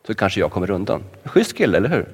så 0.07 0.13
kanske 0.13 0.39
jag 0.39 0.51
kommer 0.51 0.71
undan. 0.71 1.03
Schysst 1.23 1.57
kille, 1.57 1.77
eller 1.77 1.89
hur? 1.89 2.07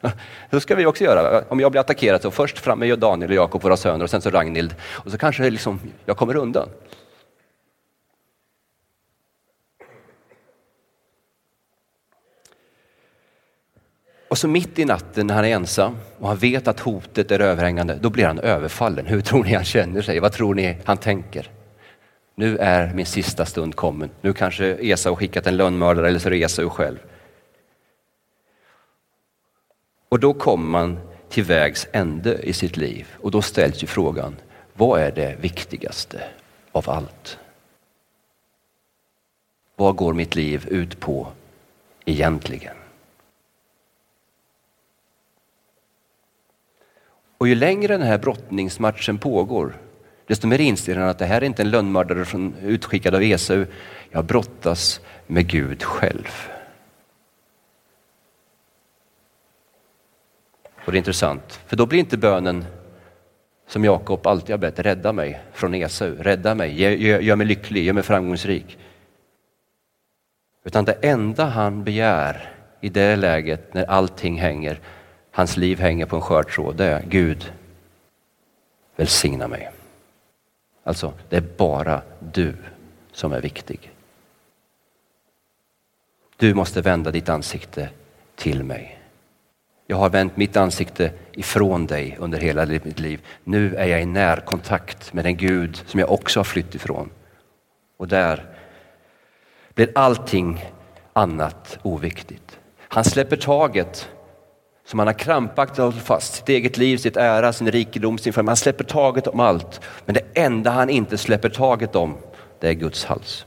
Så 0.50 0.60
ska 0.60 0.74
vi 0.74 0.86
också 0.86 1.04
göra. 1.04 1.44
Om 1.48 1.60
jag 1.60 1.70
blir 1.72 1.80
attackerad 1.80 2.22
så 2.22 2.30
först 2.30 2.58
fram 2.58 2.78
med 2.78 2.98
Daniel 2.98 3.30
och 3.30 3.36
Jakob, 3.36 3.62
våra 3.62 3.76
söner, 3.76 4.04
och 4.04 4.10
sen 4.10 4.20
så 4.20 4.30
Ragnhild. 4.30 4.74
Och 4.82 5.10
så 5.10 5.18
kanske 5.18 5.50
liksom 5.50 5.80
jag 6.04 6.16
kommer 6.16 6.36
undan. 6.36 6.68
Och 14.28 14.38
så 14.38 14.48
mitt 14.48 14.78
i 14.78 14.84
natten 14.84 15.26
när 15.26 15.34
han 15.34 15.44
är 15.44 15.54
ensam 15.54 15.96
och 16.18 16.28
han 16.28 16.36
vet 16.36 16.68
att 16.68 16.80
hotet 16.80 17.30
är 17.30 17.40
överhängande, 17.40 17.98
då 18.00 18.10
blir 18.10 18.26
han 18.26 18.38
överfallen. 18.38 19.06
Hur 19.06 19.20
tror 19.20 19.44
ni 19.44 19.54
han 19.54 19.64
känner 19.64 20.02
sig? 20.02 20.20
Vad 20.20 20.32
tror 20.32 20.54
ni 20.54 20.76
han 20.84 20.96
tänker? 20.96 21.57
Nu 22.38 22.56
är 22.56 22.94
min 22.94 23.06
sista 23.06 23.46
stund 23.46 23.76
kommen. 23.76 24.10
Nu 24.20 24.32
kanske 24.32 24.66
Esau 24.66 25.16
skickat 25.16 25.46
en 25.46 25.56
lönnmördare 25.56 26.08
eller 26.08 26.18
så 26.18 26.28
är 26.28 26.30
det 26.30 26.42
Esau 26.42 26.70
själv. 26.70 26.98
Och 30.08 30.20
då 30.20 30.34
kommer 30.34 30.70
man 30.70 30.98
till 31.28 31.44
vägs 31.44 31.86
ände 31.92 32.38
i 32.42 32.52
sitt 32.52 32.76
liv 32.76 33.06
och 33.20 33.30
då 33.30 33.42
ställs 33.42 33.82
ju 33.82 33.86
frågan, 33.86 34.36
vad 34.74 35.00
är 35.00 35.12
det 35.12 35.36
viktigaste 35.40 36.22
av 36.72 36.90
allt? 36.90 37.38
Vad 39.76 39.96
går 39.96 40.12
mitt 40.14 40.34
liv 40.34 40.68
ut 40.68 41.00
på 41.00 41.28
egentligen? 42.04 42.76
Och 47.38 47.48
ju 47.48 47.54
längre 47.54 47.96
den 47.96 48.06
här 48.06 48.18
brottningsmatchen 48.18 49.18
pågår, 49.18 49.76
desto 50.28 50.46
mer 50.46 50.60
inser 50.60 50.96
han 50.96 51.08
att 51.08 51.18
det 51.18 51.26
här 51.26 51.40
är 51.40 51.44
inte 51.46 51.62
en 51.62 51.70
lönnmördare 51.70 52.24
från, 52.24 52.54
utskickad 52.62 53.14
av 53.14 53.22
Esau. 53.22 53.66
Jag 54.10 54.24
brottas 54.24 55.00
med 55.26 55.46
Gud 55.46 55.82
själv. 55.82 56.28
Och 60.84 60.92
det 60.92 60.96
är 60.96 60.98
intressant, 60.98 61.60
för 61.66 61.76
då 61.76 61.86
blir 61.86 61.98
inte 61.98 62.16
bönen 62.16 62.64
som 63.66 63.84
Jakob 63.84 64.26
alltid 64.26 64.50
har 64.50 64.58
bett, 64.58 64.78
rädda 64.78 65.12
mig 65.12 65.40
från 65.52 65.74
Esau, 65.74 66.14
rädda 66.14 66.54
mig, 66.54 66.82
gör, 66.82 67.20
gör 67.20 67.36
mig 67.36 67.46
lycklig, 67.46 67.84
gör 67.84 67.92
mig 67.92 68.02
framgångsrik. 68.02 68.78
Utan 70.64 70.84
det 70.84 70.92
enda 70.92 71.44
han 71.44 71.84
begär 71.84 72.52
i 72.80 72.88
det 72.88 73.16
läget 73.16 73.74
när 73.74 73.84
allting 73.84 74.38
hänger, 74.38 74.80
hans 75.30 75.56
liv 75.56 75.80
hänger 75.80 76.06
på 76.06 76.16
en 76.16 76.22
skör 76.22 76.42
tråd, 76.42 76.76
det 76.76 76.84
är 76.84 77.02
Gud, 77.02 77.52
välsigna 78.96 79.48
mig. 79.48 79.70
Alltså, 80.88 81.12
det 81.28 81.36
är 81.36 81.44
bara 81.56 82.02
du 82.20 82.54
som 83.12 83.32
är 83.32 83.40
viktig. 83.40 83.92
Du 86.36 86.54
måste 86.54 86.80
vända 86.80 87.10
ditt 87.10 87.28
ansikte 87.28 87.88
till 88.36 88.64
mig. 88.64 88.98
Jag 89.86 89.96
har 89.96 90.10
vänt 90.10 90.36
mitt 90.36 90.56
ansikte 90.56 91.12
ifrån 91.32 91.86
dig 91.86 92.16
under 92.20 92.38
hela 92.38 92.66
mitt 92.66 93.00
liv. 93.00 93.20
Nu 93.44 93.74
är 93.74 93.86
jag 93.86 94.02
i 94.02 94.06
närkontakt 94.06 95.12
med 95.12 95.24
den 95.24 95.36
Gud 95.36 95.82
som 95.86 96.00
jag 96.00 96.12
också 96.12 96.38
har 96.38 96.44
flytt 96.44 96.74
ifrån. 96.74 97.10
Och 97.96 98.08
där 98.08 98.56
blir 99.74 99.92
allting 99.94 100.64
annat 101.12 101.78
oviktigt. 101.82 102.58
Han 102.78 103.04
släpper 103.04 103.36
taget 103.36 104.10
som 104.88 104.98
han 104.98 105.08
har 105.08 105.14
krampaktigt 105.14 105.78
hållit 105.78 106.02
fast. 106.02 106.34
Sitt 106.34 106.48
eget 106.48 106.76
liv, 106.76 106.96
sitt 106.96 107.16
ära, 107.16 107.52
sin 107.52 107.70
rikedom, 107.70 108.18
sin 108.18 108.32
familj. 108.32 108.48
Han 108.48 108.56
släpper 108.56 108.84
taget 108.84 109.26
om 109.26 109.40
allt. 109.40 109.80
Men 110.04 110.14
det 110.14 110.22
enda 110.34 110.70
han 110.70 110.90
inte 110.90 111.18
släpper 111.18 111.48
taget 111.48 111.96
om, 111.96 112.16
det 112.60 112.68
är 112.68 112.72
Guds 112.72 113.04
hals. 113.04 113.46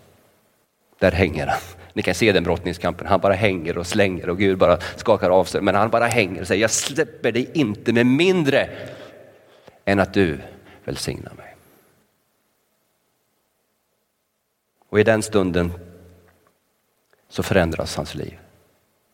Där 1.00 1.12
hänger 1.12 1.48
han. 1.48 1.60
Ni 1.94 2.02
kan 2.02 2.16
se 2.16 2.32
den 2.32 2.44
brottningskampen. 2.44 3.08
Han 3.08 3.20
bara 3.20 3.34
hänger 3.34 3.78
och 3.78 3.88
slänger 3.88 4.30
och 4.30 4.38
Gud 4.38 4.58
bara 4.58 4.78
skakar 4.96 5.30
av 5.30 5.44
sig. 5.46 5.62
Men 5.62 5.76
han 5.76 5.90
bara 5.90 6.08
hänger 6.08 6.42
och 6.42 6.48
säger, 6.48 6.62
jag 6.62 6.72
släpper 6.72 7.32
dig 7.32 7.52
inte 7.54 7.94
med 7.94 8.06
mindre 8.06 8.70
än 9.86 10.00
att 10.00 10.14
du 10.14 10.40
välsignar 10.84 11.34
mig. 11.34 11.56
Och 14.90 15.00
i 15.00 15.04
den 15.04 15.24
stunden 15.24 15.74
så 17.30 17.44
förändras 17.44 17.96
hans 17.96 18.16
liv. 18.16 18.38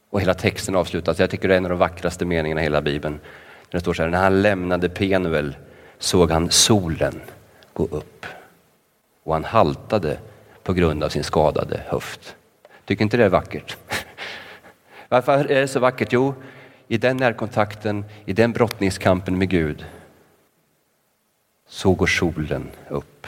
Och 0.10 0.22
hela 0.22 0.34
texten 0.34 0.76
avslutas, 0.76 1.20
jag 1.20 1.30
tycker 1.30 1.48
det 1.48 1.54
är 1.54 1.58
en 1.58 1.66
av 1.66 1.70
de 1.70 1.80
vackraste 1.80 2.26
meningarna 2.26 2.62
i 2.62 2.64
hela 2.64 2.82
Bibeln. 2.82 3.20
Det 3.72 3.80
står 3.80 3.94
så 3.94 4.04
här, 4.04 4.10
när 4.10 4.24
han 4.24 4.42
lämnade 4.42 4.90
Penuel 4.90 5.56
såg 5.98 6.32
han 6.32 6.52
solen 6.52 7.22
gå 7.74 7.84
upp 7.84 8.26
och 9.24 9.34
han 9.34 9.44
haltade 9.44 10.18
på 10.64 10.74
grund 10.74 11.04
av 11.04 11.10
sin 11.10 11.24
skadade 11.24 11.82
höft. 11.88 12.36
Tycker 12.86 13.04
inte 13.04 13.18
det 13.18 13.26
är 13.26 13.30
vackert? 13.30 13.78
Varför 15.10 15.52
är 15.52 15.62
det 15.62 15.68
så 15.68 15.80
vackert? 15.80 16.14
Jo, 16.14 16.34
i 16.88 16.98
den 16.98 17.18
närkontakten, 17.18 18.06
i 18.26 18.34
den 18.34 18.54
brottningskampen 18.54 19.38
med 19.38 19.50
Gud, 19.50 19.86
så 21.68 21.94
går 21.94 22.08
solen 22.08 22.70
upp. 22.90 23.28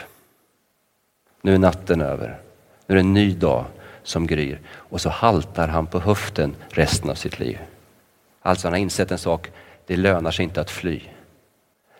Nu 1.42 1.54
är 1.54 1.58
natten 1.58 2.00
över. 2.00 2.40
Nu 2.86 2.94
är 2.94 2.96
det 2.96 3.00
en 3.00 3.14
ny 3.14 3.34
dag 3.34 3.64
som 4.02 4.26
gryr. 4.26 4.60
Och 4.70 5.00
så 5.00 5.08
haltar 5.08 5.68
han 5.68 5.86
på 5.86 6.00
höften 6.00 6.56
resten 6.68 7.10
av 7.10 7.14
sitt 7.14 7.38
liv. 7.38 7.58
Alltså 8.42 8.66
han 8.66 8.72
har 8.72 8.78
insett 8.78 9.10
en 9.10 9.18
sak, 9.18 9.50
det 9.86 9.96
lönar 9.96 10.30
sig 10.30 10.42
inte 10.42 10.60
att 10.60 10.70
fly. 10.70 11.00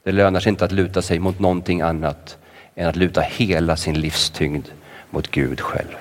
Det 0.02 0.12
lönar 0.12 0.40
sig 0.40 0.50
inte 0.50 0.64
att 0.64 0.72
luta 0.72 1.02
sig 1.02 1.18
mot 1.18 1.38
någonting 1.38 1.80
annat 1.80 2.38
än 2.74 2.88
att 2.88 2.96
luta 2.96 3.20
hela 3.20 3.76
sin 3.76 4.00
livstyngd 4.00 4.68
mot 5.10 5.30
Gud 5.30 5.60
själv. 5.60 5.96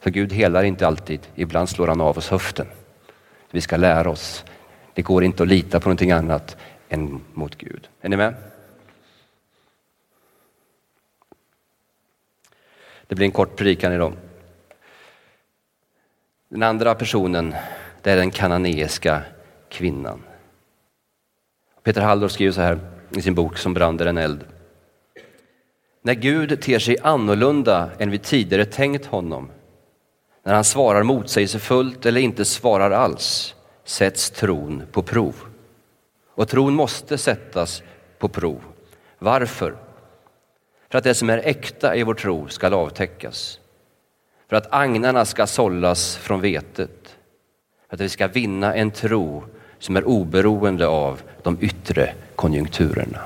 För 0.00 0.10
Gud 0.10 0.32
helar 0.32 0.62
inte 0.62 0.86
alltid, 0.86 1.20
ibland 1.34 1.68
slår 1.68 1.86
han 1.86 2.00
av 2.00 2.18
oss 2.18 2.28
höften. 2.28 2.66
Vi 3.50 3.60
ska 3.60 3.76
lära 3.76 4.10
oss, 4.10 4.44
det 4.94 5.02
går 5.02 5.24
inte 5.24 5.42
att 5.42 5.48
lita 5.48 5.80
på 5.80 5.88
någonting 5.88 6.10
annat 6.10 6.56
än 6.88 7.20
mot 7.32 7.58
Gud. 7.58 7.88
Är 8.00 8.08
ni 8.08 8.16
med? 8.16 8.34
Det 13.08 13.14
blir 13.14 13.26
en 13.26 13.32
kort 13.32 13.56
predikan 13.56 13.92
idag. 13.92 14.12
Den 16.48 16.62
andra 16.62 16.94
personen, 16.94 17.54
det 18.02 18.10
är 18.10 18.16
den 18.16 18.30
kananeiska 18.30 19.22
kvinnan. 19.68 20.22
Peter 21.82 22.00
Halldorf 22.00 22.32
skriver 22.32 22.52
så 22.52 22.60
här 22.60 22.78
i 23.10 23.22
sin 23.22 23.34
bok 23.34 23.58
Som 23.58 23.74
bränder 23.74 24.06
en 24.06 24.18
eld. 24.18 24.44
När 26.02 26.14
Gud 26.14 26.62
ter 26.62 26.78
sig 26.78 26.96
annorlunda 27.02 27.90
än 27.98 28.10
vi 28.10 28.18
tidigare 28.18 28.64
tänkt 28.64 29.06
honom, 29.06 29.50
när 30.42 30.54
han 30.54 30.64
svarar 30.64 31.02
motsägelsefullt 31.02 32.06
eller 32.06 32.20
inte 32.20 32.44
svarar 32.44 32.90
alls, 32.90 33.54
sätts 33.84 34.30
tron 34.30 34.82
på 34.92 35.02
prov. 35.02 35.34
Och 36.34 36.48
tron 36.48 36.74
måste 36.74 37.18
sättas 37.18 37.82
på 38.18 38.28
prov. 38.28 38.60
Varför? 39.18 39.76
För 40.90 40.98
att 40.98 41.04
det 41.04 41.14
som 41.14 41.30
är 41.30 41.38
äkta 41.38 41.96
i 41.96 42.02
vår 42.02 42.14
tro 42.14 42.48
skall 42.48 42.74
avtäckas. 42.74 43.60
För 44.48 44.56
att 44.56 44.66
agnarna 44.70 45.24
ska 45.24 45.46
sållas 45.46 46.16
från 46.16 46.40
vetet. 46.40 47.16
För 47.88 47.96
att 47.96 48.00
vi 48.00 48.08
ska 48.08 48.26
vinna 48.26 48.74
en 48.74 48.90
tro 48.90 49.44
som 49.78 49.96
är 49.96 50.04
oberoende 50.04 50.86
av 50.86 51.22
de 51.42 51.58
yttre 51.60 52.14
konjunkturerna. 52.36 53.20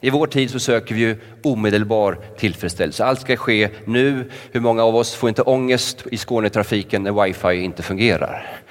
I 0.00 0.10
vår 0.10 0.26
tid 0.26 0.50
så 0.50 0.58
söker 0.58 0.94
vi 0.94 1.00
ju 1.00 1.16
omedelbar 1.42 2.18
tillfredsställelse. 2.38 3.04
Allt 3.04 3.20
ska 3.20 3.36
ske 3.36 3.68
nu. 3.84 4.30
Hur 4.50 4.60
många 4.60 4.84
av 4.84 4.96
oss 4.96 5.14
får 5.14 5.28
inte 5.28 5.42
ångest 5.42 6.06
i 6.10 6.16
Skånetrafiken 6.16 7.02
när 7.02 7.24
wifi 7.24 7.64
inte 7.64 7.82
fungerar? 7.82 8.61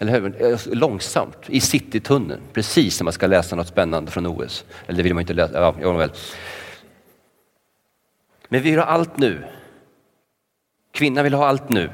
Eller 0.00 0.12
hur? 0.12 0.42
Eh, 0.42 0.58
långsamt, 0.66 1.36
i 1.46 1.60
Citytunneln, 1.60 2.40
precis 2.52 3.00
när 3.00 3.04
man 3.04 3.12
ska 3.12 3.26
läsa 3.26 3.56
något 3.56 3.68
spännande 3.68 4.10
från 4.10 4.26
OS. 4.26 4.64
Eller 4.86 4.96
det 4.96 5.02
vill 5.02 5.14
man 5.14 5.20
inte 5.20 5.34
läsa, 5.34 5.74
ja, 5.80 5.92
väl. 5.92 6.12
Men 8.48 8.62
vi 8.62 8.70
vill 8.70 8.78
ha 8.78 8.86
allt 8.86 9.16
nu. 9.16 9.44
Kvinnan 10.92 11.24
vill 11.24 11.34
ha 11.34 11.46
allt 11.46 11.68
nu. 11.68 11.90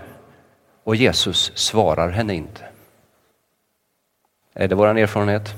Och 0.84 0.96
Jesus 0.96 1.52
svarar 1.54 2.08
henne 2.08 2.34
inte. 2.34 2.64
Är 4.54 4.68
det 4.68 4.74
vår 4.74 4.98
erfarenhet? 4.98 5.54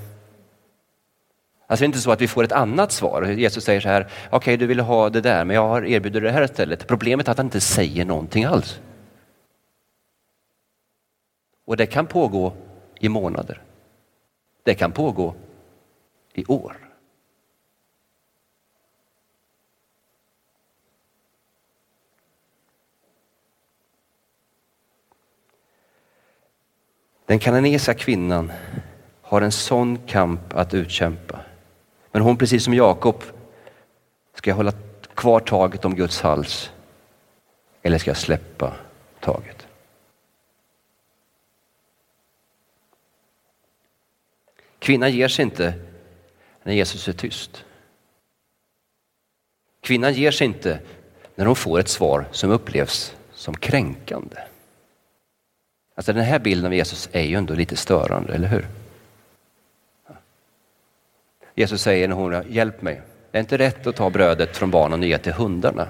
Alltså 1.66 1.82
det 1.82 1.84
är 1.84 1.86
inte 1.86 2.00
så 2.00 2.10
att 2.10 2.20
vi 2.20 2.28
får 2.28 2.44
ett 2.44 2.52
annat 2.52 2.92
svar. 2.92 3.22
Jesus 3.22 3.64
säger 3.64 3.80
så 3.80 3.88
här, 3.88 4.02
okej 4.02 4.36
okay, 4.36 4.56
du 4.56 4.66
vill 4.66 4.80
ha 4.80 5.10
det 5.10 5.20
där 5.20 5.44
men 5.44 5.56
jag 5.56 5.68
har 5.68 5.84
erbjudit 5.84 6.22
det 6.22 6.30
här 6.30 6.42
istället. 6.42 6.86
Problemet 6.86 7.28
är 7.28 7.32
att 7.32 7.38
han 7.38 7.46
inte 7.46 7.60
säger 7.60 8.04
någonting 8.04 8.44
alls. 8.44 8.80
Och 11.68 11.76
det 11.76 11.86
kan 11.86 12.06
pågå 12.06 12.52
i 13.00 13.08
månader. 13.08 13.62
Det 14.62 14.74
kan 14.74 14.92
pågå 14.92 15.34
i 16.32 16.44
år. 16.44 16.76
Den 27.26 27.38
kananesiska 27.38 27.94
kvinnan 27.94 28.52
har 29.22 29.40
en 29.42 29.52
sån 29.52 29.98
kamp 29.98 30.54
att 30.54 30.74
utkämpa. 30.74 31.40
Men 32.12 32.22
hon, 32.22 32.36
precis 32.36 32.64
som 32.64 32.74
Jakob, 32.74 33.22
ska 34.34 34.50
jag 34.50 34.56
hålla 34.56 34.72
kvar 35.14 35.40
taget 35.40 35.84
om 35.84 35.94
Guds 35.94 36.20
hals 36.20 36.72
eller 37.82 37.98
ska 37.98 38.10
jag 38.10 38.16
släppa 38.16 38.74
taget? 39.20 39.57
Kvinnan 44.88 45.12
ger 45.12 45.28
sig 45.28 45.42
inte 45.42 45.74
när 46.62 46.72
Jesus 46.72 47.08
är 47.08 47.12
tyst. 47.12 47.64
Kvinnan 49.80 50.14
ger 50.14 50.30
sig 50.30 50.46
inte 50.46 50.80
när 51.34 51.46
hon 51.46 51.56
får 51.56 51.78
ett 51.78 51.88
svar 51.88 52.28
som 52.32 52.50
upplevs 52.50 53.16
som 53.32 53.56
kränkande. 53.56 54.36
Alltså 55.94 56.12
den 56.12 56.24
här 56.24 56.38
bilden 56.38 56.66
av 56.66 56.74
Jesus 56.74 57.08
är 57.12 57.22
ju 57.22 57.34
ändå 57.34 57.54
lite 57.54 57.76
störande, 57.76 58.34
eller 58.34 58.48
hur? 58.48 58.66
Jesus 61.54 61.82
säger 61.82 62.08
när 62.08 62.16
hon 62.16 62.52
hjälp 62.52 62.82
mig. 62.82 63.02
Det 63.30 63.38
är 63.38 63.40
inte 63.40 63.58
rätt 63.58 63.86
att 63.86 63.96
ta 63.96 64.10
brödet 64.10 64.56
från 64.56 64.70
barnen 64.70 65.00
och 65.00 65.06
ge 65.06 65.18
till 65.18 65.32
hundarna. 65.32 65.88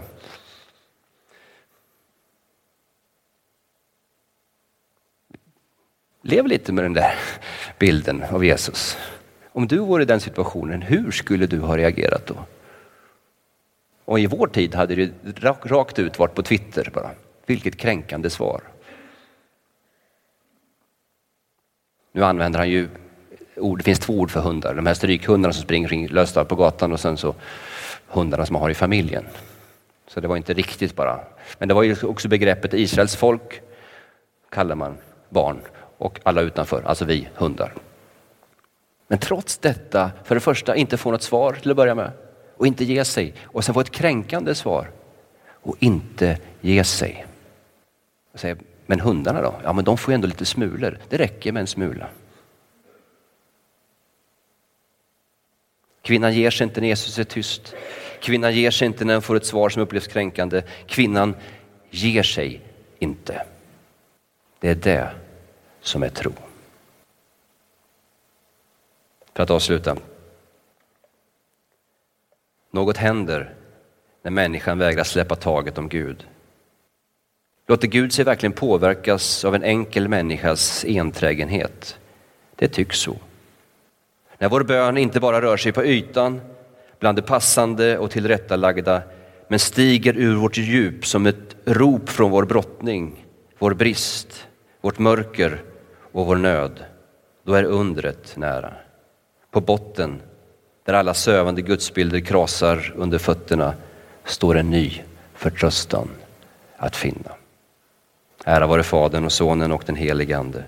Lev 6.22 6.46
lite 6.46 6.72
med 6.72 6.84
den 6.84 6.92
där 6.92 7.14
bilden 7.78 8.24
av 8.30 8.44
Jesus. 8.44 8.96
Om 9.52 9.66
du 9.68 9.78
vore 9.78 10.02
i 10.02 10.06
den 10.06 10.20
situationen, 10.20 10.82
hur 10.82 11.10
skulle 11.10 11.46
du 11.46 11.60
ha 11.60 11.76
reagerat 11.76 12.26
då? 12.26 12.34
Och 14.04 14.20
i 14.20 14.26
vår 14.26 14.46
tid 14.46 14.74
hade 14.74 14.94
det 14.94 15.10
rakt 15.42 15.98
ut 15.98 16.18
varit 16.18 16.34
på 16.34 16.42
Twitter 16.42 16.90
bara. 16.94 17.10
Vilket 17.46 17.76
kränkande 17.76 18.30
svar. 18.30 18.60
Nu 22.12 22.24
använder 22.24 22.58
han 22.58 22.70
ju 22.70 22.88
ord, 23.56 23.78
det 23.78 23.84
finns 23.84 23.98
två 23.98 24.12
ord 24.12 24.30
för 24.30 24.40
hundar. 24.40 24.74
De 24.74 24.86
här 24.86 24.94
strykhundarna 24.94 25.52
som 25.52 25.62
springer 25.62 26.08
lösta 26.08 26.44
på 26.44 26.56
gatan 26.56 26.92
och 26.92 27.00
sen 27.00 27.16
så 27.16 27.34
hundarna 28.06 28.46
som 28.46 28.52
man 28.52 28.62
har 28.62 28.70
i 28.70 28.74
familjen. 28.74 29.24
Så 30.06 30.20
det 30.20 30.28
var 30.28 30.36
inte 30.36 30.54
riktigt 30.54 30.96
bara. 30.96 31.20
Men 31.58 31.68
det 31.68 31.74
var 31.74 31.82
ju 31.82 31.96
också 32.02 32.28
begreppet 32.28 32.74
Israels 32.74 33.16
folk 33.16 33.60
kallar 34.50 34.74
man 34.74 34.96
barn 35.28 35.60
och 35.98 36.20
alla 36.22 36.40
utanför, 36.40 36.82
alltså 36.82 37.04
vi 37.04 37.28
hundar. 37.34 37.72
Men 39.08 39.18
trots 39.18 39.58
detta, 39.58 40.10
för 40.24 40.34
det 40.34 40.40
första 40.40 40.76
inte 40.76 40.96
få 40.96 41.10
något 41.10 41.22
svar 41.22 41.52
till 41.52 41.70
att 41.70 41.76
börja 41.76 41.94
med 41.94 42.10
och 42.56 42.66
inte 42.66 42.84
ge 42.84 43.04
sig 43.04 43.34
och 43.44 43.64
sen 43.64 43.74
få 43.74 43.80
ett 43.80 43.90
kränkande 43.90 44.54
svar 44.54 44.90
och 45.62 45.76
inte 45.78 46.38
ge 46.60 46.84
sig. 46.84 47.26
Jag 48.32 48.40
säger, 48.40 48.56
men 48.86 49.00
hundarna 49.00 49.42
då? 49.42 49.54
Ja, 49.64 49.72
men 49.72 49.84
de 49.84 49.98
får 49.98 50.12
ju 50.12 50.14
ändå 50.14 50.26
lite 50.26 50.44
smulor. 50.44 50.98
Det 51.08 51.16
räcker 51.16 51.52
med 51.52 51.60
en 51.60 51.66
smula. 51.66 52.08
Kvinnan 56.02 56.34
ger 56.34 56.50
sig 56.50 56.64
inte 56.64 56.80
när 56.80 56.88
Jesus 56.88 57.18
är 57.18 57.24
tyst. 57.24 57.74
Kvinnan 58.20 58.54
ger 58.54 58.70
sig 58.70 58.86
inte 58.86 59.04
när 59.04 59.14
hon 59.14 59.22
får 59.22 59.36
ett 59.36 59.46
svar 59.46 59.68
som 59.68 59.82
upplevs 59.82 60.06
kränkande. 60.06 60.62
Kvinnan 60.86 61.34
ger 61.90 62.22
sig 62.22 62.60
inte. 62.98 63.42
Det 64.60 64.68
är 64.68 64.74
det 64.74 65.10
som 65.88 66.02
är 66.02 66.08
tro. 66.08 66.32
För 69.34 69.42
att 69.42 69.50
avsluta. 69.50 69.96
Något 72.70 72.96
händer 72.96 73.54
när 74.22 74.30
människan 74.30 74.78
vägrar 74.78 75.04
släppa 75.04 75.36
taget 75.36 75.78
om 75.78 75.88
Gud. 75.88 76.26
Låter 77.66 77.88
Gud 77.88 78.12
sig 78.12 78.24
verkligen 78.24 78.52
påverkas 78.52 79.44
av 79.44 79.54
en 79.54 79.62
enkel 79.62 80.08
människas 80.08 80.84
enträgenhet? 80.88 81.98
Det 82.56 82.68
tycks 82.68 82.98
så. 82.98 83.16
När 84.38 84.48
vår 84.48 84.62
bön 84.62 84.98
inte 84.98 85.20
bara 85.20 85.42
rör 85.42 85.56
sig 85.56 85.72
på 85.72 85.84
ytan, 85.84 86.40
bland 86.98 87.18
det 87.18 87.22
passande 87.22 87.98
och 87.98 88.10
tillrättalagda, 88.10 89.02
men 89.48 89.58
stiger 89.58 90.16
ur 90.16 90.36
vårt 90.36 90.56
djup 90.56 91.06
som 91.06 91.26
ett 91.26 91.56
rop 91.64 92.08
från 92.08 92.30
vår 92.30 92.44
brottning, 92.44 93.26
vår 93.58 93.74
brist, 93.74 94.46
vårt 94.80 94.98
mörker 94.98 95.62
och 96.12 96.26
vår 96.26 96.36
nöd, 96.36 96.84
då 97.42 97.54
är 97.54 97.64
undret 97.64 98.36
nära. 98.36 98.72
På 99.50 99.60
botten, 99.60 100.20
där 100.84 100.94
alla 100.94 101.14
sövande 101.14 101.62
gudsbilder 101.62 102.20
krasar 102.20 102.94
under 102.96 103.18
fötterna, 103.18 103.74
står 104.24 104.56
en 104.56 104.70
ny 104.70 105.02
förtröstan 105.34 106.08
att 106.76 106.96
finna. 106.96 107.30
Ära 108.44 108.66
vare 108.66 108.82
Fadern 108.82 109.24
och 109.24 109.32
Sonen 109.32 109.72
och 109.72 109.82
den 109.86 109.96
helige 109.96 110.38
Ande, 110.38 110.64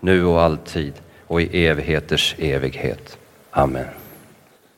nu 0.00 0.24
och 0.24 0.42
alltid 0.42 0.92
och 1.26 1.42
i 1.42 1.66
evigheters 1.66 2.34
evighet. 2.38 3.18
Amen. 3.50 3.99